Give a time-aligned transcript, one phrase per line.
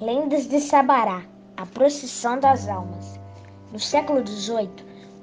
[0.00, 1.22] Lendas de Sabará
[1.56, 3.18] A Procissão das Almas.
[3.72, 4.70] No século XVIII,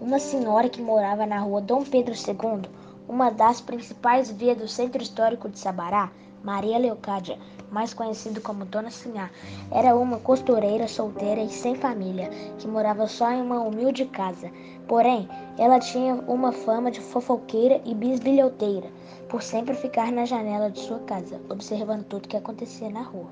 [0.00, 2.68] uma senhora que morava na rua Dom Pedro II,
[3.08, 6.10] uma das principais vias do centro histórico de Sabará,
[6.42, 7.38] Maria Leocádia,
[7.74, 9.28] mais conhecida como Dona Sinhá,
[9.68, 14.48] era uma costureira solteira e sem família, que morava só em uma humilde casa.
[14.86, 18.86] Porém, ela tinha uma fama de fofoqueira e bisbilhoteira,
[19.28, 23.28] por sempre ficar na janela de sua casa, observando tudo que acontecia na rua.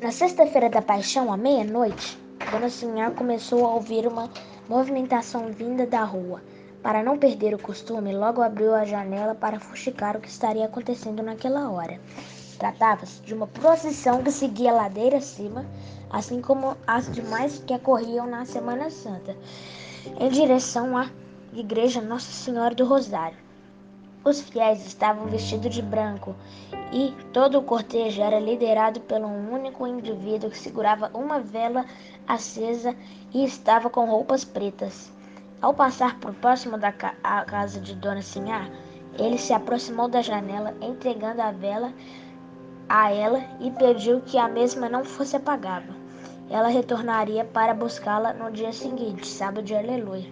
[0.00, 2.16] Na sexta-feira da paixão, à meia-noite,
[2.52, 4.30] Dona Sinhá começou a ouvir uma
[4.68, 6.40] movimentação vinda da rua.
[6.82, 11.22] Para não perder o costume, logo abriu a janela para fuxicar o que estaria acontecendo
[11.22, 12.00] naquela hora.
[12.60, 15.64] Tratava-se de uma procissão que seguia ladeira acima,
[16.10, 19.34] assim como as demais que ocorriam na Semana Santa,
[20.20, 21.08] em direção à
[21.54, 23.38] Igreja Nossa Senhora do Rosário.
[24.22, 26.36] Os fiéis estavam vestidos de branco
[26.92, 31.86] e todo o cortejo era liderado por um único indivíduo que segurava uma vela
[32.28, 32.94] acesa
[33.32, 35.10] e estava com roupas pretas.
[35.62, 37.14] Ao passar por próximo da ca
[37.46, 38.68] casa de Dona Sinhá,
[39.18, 41.90] ele se aproximou da janela, entregando a vela
[42.90, 45.94] a ela e pediu que a mesma não fosse apagada.
[46.50, 50.28] Ela retornaria para buscá-la no dia seguinte, sábado de Aleluia.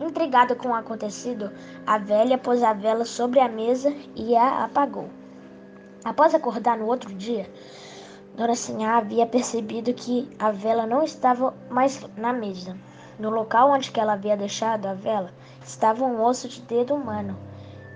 [0.00, 1.52] Intrigada com o acontecido,
[1.86, 5.10] a velha pôs a vela sobre a mesa e a apagou.
[6.02, 7.50] Após acordar no outro dia,
[8.34, 12.78] Dona Sinhá havia percebido que a vela não estava mais na mesa.
[13.18, 15.30] No local onde ela havia deixado a vela
[15.62, 17.36] estava um osso de dedo humano.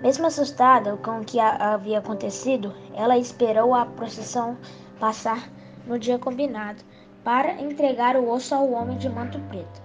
[0.00, 4.56] Mesmo assustada com o que havia acontecido, ela esperou a procissão
[5.00, 5.50] passar
[5.88, 6.84] no dia combinado
[7.24, 9.82] para entregar o osso ao homem de manto preto.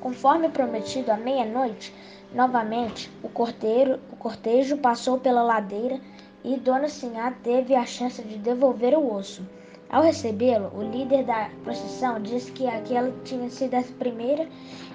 [0.00, 1.94] Conforme prometido, à meia-noite,
[2.32, 6.00] novamente o, corteiro, o cortejo passou pela ladeira
[6.42, 9.46] e Dona Sinhá teve a chance de devolver o osso.
[9.90, 14.48] Ao recebê-lo, o líder da procissão disse que aquela tinha sido a primeira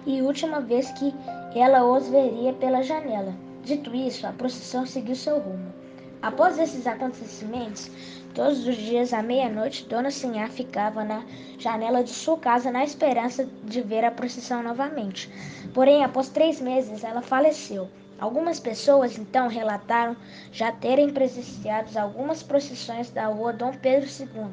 [0.03, 1.13] e última vez que
[1.53, 3.33] ela os veria pela janela.
[3.63, 5.74] Dito isso, a procissão seguiu seu rumo.
[6.22, 7.90] Após esses acontecimentos,
[8.34, 11.24] todos os dias à meia-noite, Dona Sinhá ficava na
[11.57, 15.29] janela de sua casa na esperança de ver a procissão novamente.
[15.74, 17.90] Porém, após três meses, ela faleceu.
[18.19, 20.18] Algumas pessoas então relataram
[20.51, 24.51] já terem presenciado algumas procissões da rua Dom Pedro II,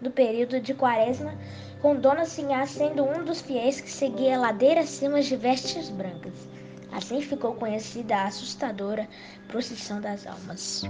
[0.00, 1.34] do período de Quaresma,
[1.80, 6.52] com Dona Sinhá sendo um dos fiéis que seguia a ladeira acima de vestes brancas.
[6.92, 9.08] Assim ficou conhecida a assustadora
[9.48, 10.82] procissão das almas.